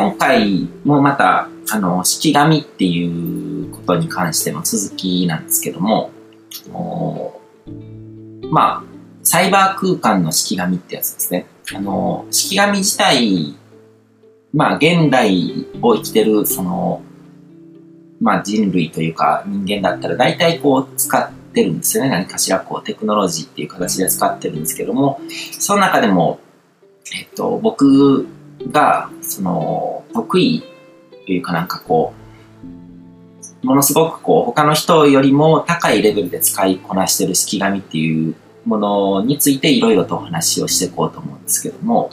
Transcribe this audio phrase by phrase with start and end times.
[0.00, 6.12] 今回もまた、あの、式紙っていうことに関しての続きなんですけども、
[8.52, 8.84] まあ、
[9.24, 11.46] サイバー空間の式紙ってやつですね。
[11.74, 13.56] あの、式紙自体、
[14.54, 17.02] まあ、現代を生きてる、その、
[18.20, 22.10] まあ、人類というか人間だったら大体こう使ってるんですよね。
[22.10, 25.20] 何かしらこうテクノロジーっていう形で使ってるんですけども、
[25.58, 26.38] その中でも、
[27.16, 28.28] えっと、僕
[28.70, 30.62] が、その、得意
[31.26, 32.12] というかなんかこ
[33.62, 42.10] う、ものすごくこう、他の人よりも高いレベルで使いこなしてる式紙っていうものについていろいろとお話をしていこうと思うんですけども、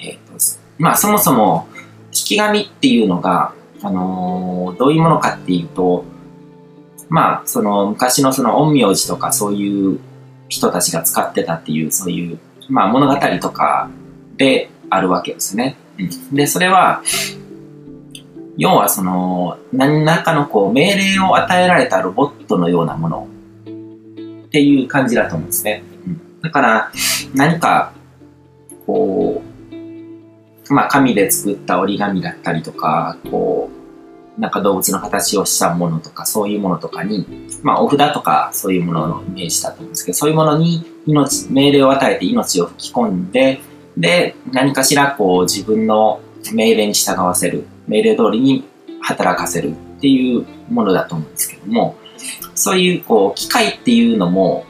[0.00, 0.34] えっ、と、
[0.78, 1.68] まあそもそも、
[2.10, 3.52] 式紙っていうのが、
[3.82, 6.04] あのー、どういうものかっていうと、
[7.08, 9.98] まあ、その昔のその陰陽師とかそういう
[10.48, 12.38] 人たちが使ってたっていう、そういう、
[12.68, 13.88] まあ物語とか
[14.36, 15.76] であるわけですね。
[15.98, 17.02] うん、で、それは、
[18.56, 23.28] 要はその、何らかのこう命令を与えられたロボットのようなもの
[24.46, 25.82] っていう感じだと思うんですね。
[26.06, 26.92] うん、だから、
[27.34, 27.92] 何か、
[28.86, 29.48] こう、
[30.74, 33.70] まあ紙で作った折り紙だったりとか、こ
[34.36, 37.26] う、なんか動物の形をしたものとか、そういうものとかに、
[37.62, 43.60] まあお札とかそういうもののイメージだと思うんですけど、そういうものに命、命令を与えて命を吹き込んで、
[43.98, 46.20] で、何かしらこう自分の
[46.52, 48.64] 命令に従わせる、命令通りに
[49.00, 51.96] 働かせるっていうものだと思うんですけども、
[52.54, 54.64] そういうこう機械っていうのも、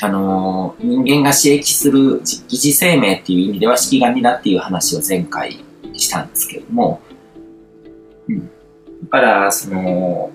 [0.00, 7.00] あのー、人間が刺激する疑似生命っていう意味では式神だっていう話を前回したんですけども、
[8.28, 8.50] うん。
[9.04, 10.30] だから、その、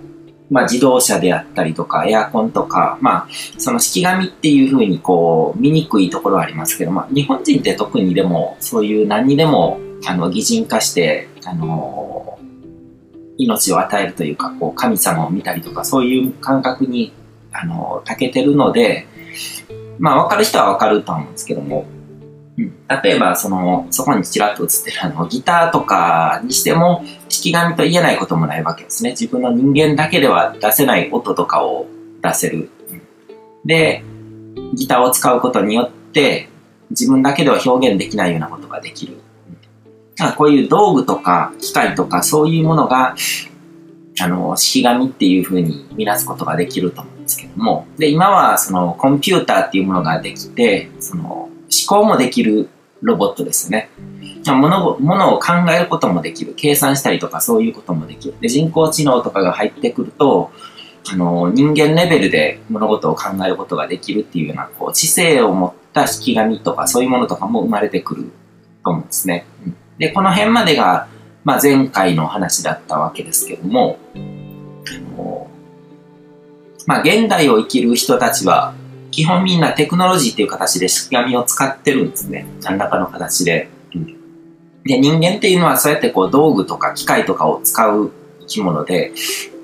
[0.49, 12.39] まあ自動車であったりとか、エアコンとか、まあ、その式紙っていうふうにこう、見にくいところはありますけど、まあ日本人って特にでも、そういう何にでも、あの、擬人化して、あの、
[13.37, 17.13] 命を与えるというか、こう、神様を見たりとか、そういう感覚に、
[17.51, 19.07] あの、長けてるので、
[19.99, 21.85] まあわかる人はわかると思うんですけども、
[23.03, 29.11] 例えば、その、そこにちらっと映ってるあの、ギターとかにしても、式紙と言えないこともないわけですね。
[29.11, 31.87] 自分の人間だけでは出せない音とかを
[32.21, 32.69] 出せる。
[33.65, 34.03] で、
[34.73, 36.49] ギターを使うことによって、
[36.89, 39.17] 自分だけでは表現できないようなことができる。
[40.35, 43.15] こういう道具とか機械とかそういうものが、
[44.21, 47.87] あの、式紙っていう風に見出すことができると思うんですけども。
[47.97, 52.69] で、今はそのコンピューターっていうものができて、その思考もできる
[53.01, 53.89] ロボットですね。
[54.45, 56.53] 物物を考えることもできる。
[56.55, 58.35] 計算したりとかそういうこともできる。
[58.41, 60.51] で、人工知能とかが入ってくると、
[61.11, 68.31] あの、人間レベルで物事を考えることができるっていうような、こう、知性を持った式紙とかそういうものとかも生まれてくる
[68.83, 69.45] と思うんですね。
[69.97, 71.07] で、この辺までが、
[71.43, 75.47] まあ、前回の話だったわけですけども、あの
[76.85, 78.73] まあ、現代を生きる人たちは、
[79.19, 82.47] 基本みんなテクノロジーっていう形で式紙を使ってるんですね。
[82.61, 83.69] 何らかの形で。
[84.85, 89.11] で、人間っていうのはそうやってこう道具とか機械とかを使う生き物で、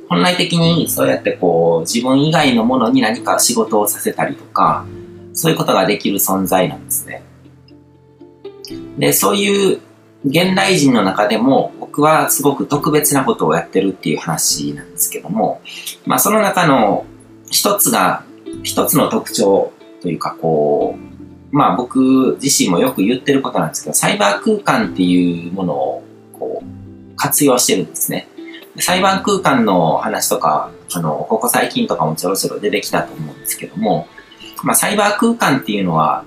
[0.09, 4.85] 本来的にそうやってこう自分以外のものに何か仕事をさせたりとか、
[5.31, 7.23] そういうことができる存在なんですね。
[8.97, 9.79] で、そういう
[10.25, 15.61] 現代人の中でも僕はすごく特別なことをやってるっていう話なんですけども、
[16.05, 17.05] まあその中の
[17.49, 18.25] 一つが
[18.63, 20.95] 一つの特徴というか、こ
[21.51, 28.27] う、まあ僕自身もよく言ってることなんですけど、サイバー空間っていうものをこう活用してるんですね。
[28.79, 34.07] サイバー空間の話とか、あの、ここ最近とかもちょろちょろ出てきたと思うんですけども、
[34.63, 36.25] まあサイバー空間っていうのは、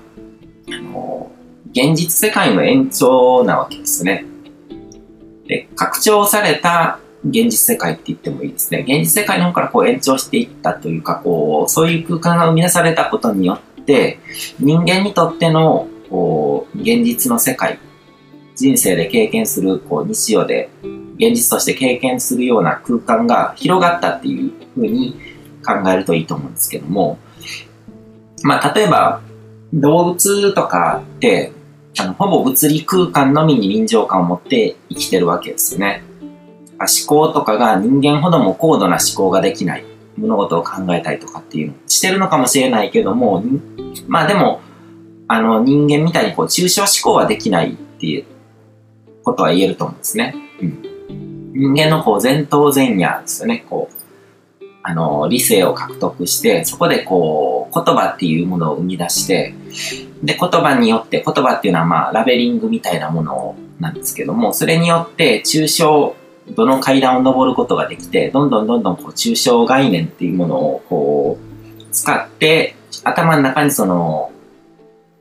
[0.70, 1.30] あの、
[1.70, 4.24] 現実世界の延長なわけですね。
[5.46, 8.80] で、拡張された現実世界って言ってもいいですね。
[8.80, 14.20] 現実世界の方からこう延長していったというか、こう、そういう空間が生み出されたことによって、
[14.60, 17.78] 人間にとっての、こう、現実の世界、
[18.54, 20.70] 人生で経験する、こう、日常で、
[21.16, 25.16] 現実として経験するような空間が広がったっていうふうに
[25.66, 27.18] 考えるといいと思うんですけども、
[28.44, 29.20] まあ、例えば、
[29.72, 31.52] 動物とかって、
[31.98, 36.04] あの、ほぼ物理空間のみに臨場感を持って生きてるわけですよね。
[36.80, 39.84] 思考とかが人間ほども高度な思考ができない。
[40.18, 43.42] 物事を考えたりとかっていうのしてるのかもしれないけども、
[44.06, 44.60] まあでも、
[45.28, 48.24] あの人間みたいにこう抽象思考はできないっていう
[49.22, 50.34] ことは言えると思うんですね。
[50.60, 50.82] うん、
[51.52, 53.64] 人間のこう前頭前野ですよね。
[53.68, 59.54] こう、あの理性を獲得して、そこでこう言葉っていうものを生み出して、
[60.22, 66.16] で言葉によって、言葉っていうのはまあラベリングみたいなものなんですけども、それによって抽象
[66.54, 72.74] 度の階段を登ることができて、どんどんどんどんこう抽象概念っていうものをこう使って、
[73.04, 74.30] 頭の中にその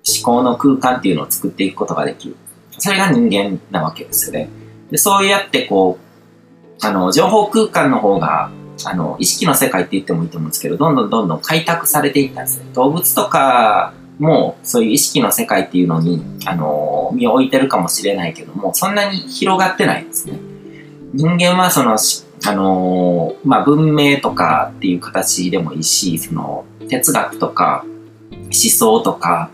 [0.07, 2.35] 思考の空間っていうのを作っていくことができる。
[2.79, 4.49] それが人間なわけですよね。
[4.91, 8.51] でそうやってこう、あの、情報空間の方が、
[8.85, 12.65] あの、意識の世界って言ってもいいと思うんですけど、どんどんどんどん開拓されていったんですね。
[12.73, 20.39] 動物とかもそういう意識の世界っていうのに、あの、身を置いてるかもしれないけども、そんなに広がってないんですね。
[21.13, 21.97] 人間はその、
[22.45, 27.85] あのまあ、文明とかっていう形でもいいし、その、哲学とか、
[28.43, 29.49] 思想とか、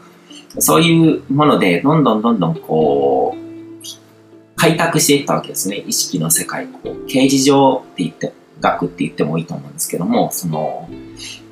[0.59, 3.43] そういうもので、どんどんどんどんこう、
[4.55, 5.77] 開拓していったわけですね。
[5.87, 6.67] 意識の世界。
[6.67, 10.87] こう形而上って言って、学って言ってもいいと思うんですけども、その、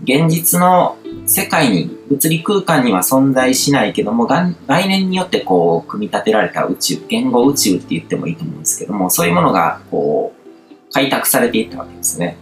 [0.03, 4.53] 現実の世界に、物理空間には存在しないけども、概
[4.89, 12.35] 念によってこう、組み立てられた宇宙、言語宇宙って言ってもいいと思うんですけども、そういうものがこう、開拓されていったわけですね。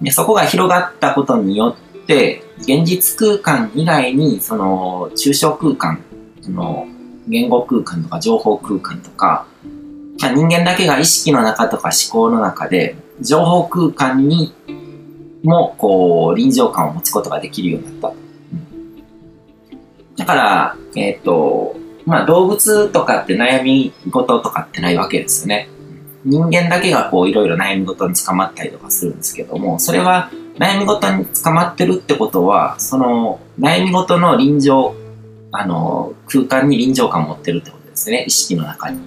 [0.00, 6.00] で、そこが広がったことによって、現実空間以外に、その、抽象空間、
[6.48, 6.86] の、
[7.28, 9.46] 言語空間とか情報空間とか、
[10.22, 14.54] まあ、人間だけが意識の中とか思考の中で、情報空間に
[15.42, 18.19] も、こう、臨場感を持つことができるようになった。
[20.20, 25.70] だから、えっ、ー、と、まあ動物とかって悩み事とかってないわけですよね。
[26.26, 34.94] 人間だけがこういろいろ悩み事に捕まったりとかするんですけども、それは悩み事に捕まってるってことは、その悩み事の臨場、
[35.52, 38.24] あの、空間に臨場感を持ってるってことですね。
[38.26, 39.00] 意識の中に。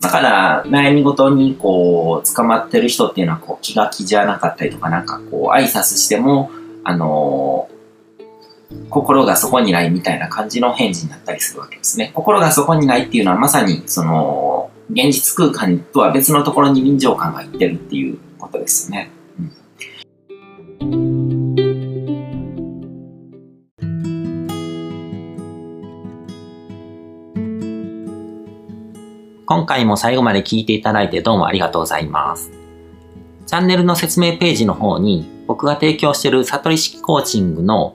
[0.00, 6.50] だから、悩み事にこう、捕まってる人っていうのは、こう、気が気じゃなかったりとか、なんかこう、挨拶しても、
[6.82, 7.68] あの、
[8.90, 12.12] 心がそこにないみたいな感じの返事になったりするわけですね。
[12.14, 19.10] 心がそこにないっていうのは、まさに、その、現実空間とは別のところに臨場感がいってるっていうことですよね。
[29.46, 32.50] 今回も最後まで聞いていただいてどうもありがとうございます。
[33.46, 37.94] チャンネルの説明ページの方に僕が提供している悟り式コーチングの